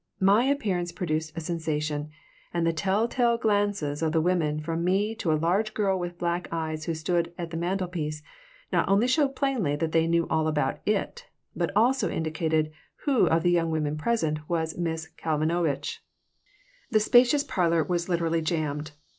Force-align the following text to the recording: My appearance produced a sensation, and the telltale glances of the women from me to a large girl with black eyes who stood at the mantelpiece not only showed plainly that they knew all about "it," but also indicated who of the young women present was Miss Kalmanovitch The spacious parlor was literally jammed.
My 0.19 0.45
appearance 0.45 0.91
produced 0.91 1.37
a 1.37 1.41
sensation, 1.41 2.09
and 2.51 2.65
the 2.65 2.73
telltale 2.73 3.37
glances 3.37 4.01
of 4.01 4.13
the 4.13 4.19
women 4.19 4.59
from 4.59 4.83
me 4.83 5.13
to 5.17 5.31
a 5.31 5.37
large 5.37 5.75
girl 5.75 5.99
with 5.99 6.17
black 6.17 6.47
eyes 6.51 6.85
who 6.85 6.95
stood 6.95 7.31
at 7.37 7.51
the 7.51 7.57
mantelpiece 7.57 8.23
not 8.73 8.89
only 8.89 9.05
showed 9.05 9.35
plainly 9.35 9.75
that 9.75 9.91
they 9.91 10.07
knew 10.07 10.27
all 10.27 10.47
about 10.47 10.79
"it," 10.87 11.27
but 11.55 11.69
also 11.75 12.09
indicated 12.09 12.71
who 13.05 13.27
of 13.27 13.43
the 13.43 13.51
young 13.51 13.69
women 13.69 13.95
present 13.95 14.39
was 14.49 14.75
Miss 14.75 15.07
Kalmanovitch 15.23 15.99
The 16.89 16.99
spacious 16.99 17.43
parlor 17.43 17.83
was 17.83 18.09
literally 18.09 18.41
jammed. 18.41 18.93